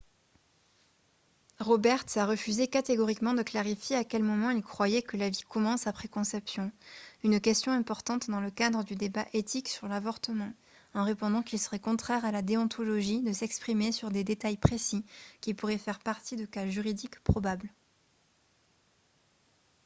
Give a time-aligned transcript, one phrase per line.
[1.59, 5.85] roberts a refusé catégoriquement de clarifier à quel moment il croyait que la vie commence
[5.85, 6.71] après conception
[7.23, 10.51] une question importante dans le cadre du débat éthique sur l'avortement
[10.95, 15.05] en répondant qu'il serait contraire à la déontologie de s'exprimer sur des détails précis
[15.39, 17.69] qui pourraient faire partie de cas juridiques probables